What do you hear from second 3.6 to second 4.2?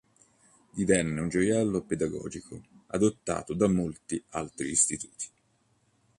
molti